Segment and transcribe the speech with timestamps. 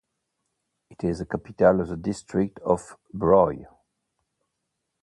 [0.89, 3.67] It is the capital of the district of Broye.